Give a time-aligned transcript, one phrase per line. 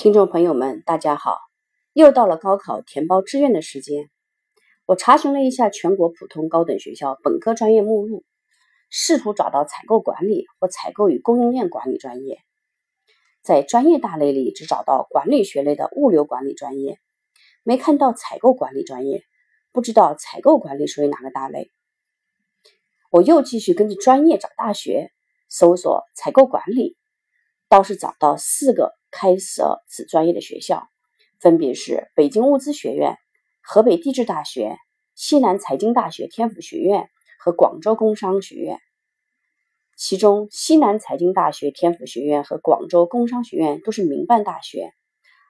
[0.00, 1.36] 听众朋友们，大家好！
[1.92, 4.08] 又到了高考填报志愿的时间。
[4.86, 8.24] 我查询了一下全国普通高等学校本科专业目录，
[8.88, 12.38] 试图找到采购管理或采购与供应链管理专业。
[13.42, 16.98] 在专业大类里，只找到管理学类的物流管理专业，
[17.62, 19.22] 没看到采购管理专业。
[19.70, 21.70] 不知道采购管理属于哪个大类？
[23.10, 25.10] 我又继续根据专业找大学，
[25.50, 26.96] 搜索采购管理，
[27.68, 28.98] 倒是找到四个。
[29.10, 30.88] 开设此专业的学校，
[31.38, 33.16] 分别是北京物资学院、
[33.60, 34.76] 河北地质大学、
[35.14, 38.78] 西南财经大学天府学院和广州工商学院。
[39.96, 44.92] 其中，西南财经大学天府学院和广州工商学院都是民办大学，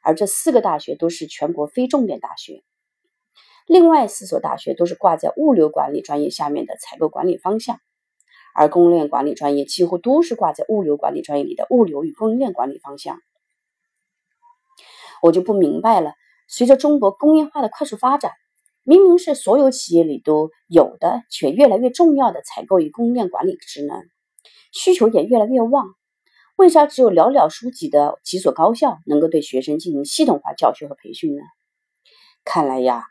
[0.03, 2.65] 而这四个大学都是全国非重点大学。
[3.67, 7.79] 另外四所大学都是挂在物流管理专业下面的采购管理方向，
[8.53, 13.21] 而供应链管理专业几乎都是挂在物流管理专业里的物流与供应链管理方向。
[15.23, 16.15] 我就不明白了。
[16.49, 18.33] 随着中国工业化的快速发展，
[18.83, 24.03] 明明是所有企业里都有的，却越来越重要的采购与供应链管理职能，
[24.73, 25.95] 需求也越来越旺，
[26.57, 31.43] 为啥只有寥寥数几的几所高校能够对学生进行系统化教学和培训呢？
[32.45, 33.05] 看来呀，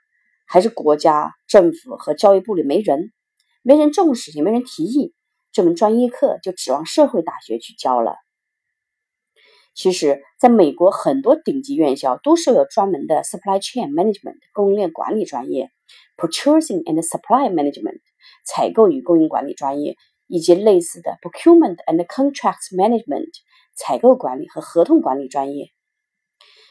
[0.45, 3.13] 还是国家政府和教育部里没人，
[3.61, 5.13] 没人重视，也没人提议
[5.51, 8.15] 这门专业课，就指望社会大学去教了。
[9.79, 15.71] 其实，在美国，很多顶级院校都设有专门的 supply chain management 供应链管理专业
[16.17, 18.01] ，purchasing and supply management
[18.45, 19.95] 采购与供应管理专业，
[20.27, 23.29] 以及类似的 procurement and contracts management
[23.73, 25.69] 采购管理和合同管理专业。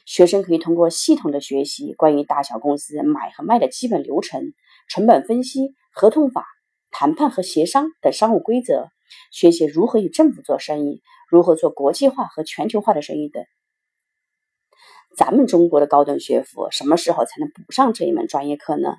[0.05, 4.53] 学生可以通过系统的学习关于大小公司买和卖的基本流程、
[4.87, 6.45] 成本分析、合同法、
[6.91, 8.91] 谈判和协商等商务规则，
[9.31, 11.03] 学习如何与政府做生意。
[11.31, 13.45] 如何做国际化和全球化的生意等？
[15.15, 18.97] 咱们中国的高等学府什么时候才能补上这一门专业课呢？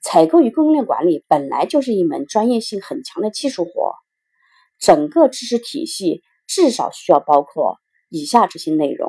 [0.00, 3.94] 采购与供应链管理本来就是一门专业性很强的技术活，
[4.80, 7.78] 整个知识体系至少需要包括
[8.08, 9.07] 以下这些内容。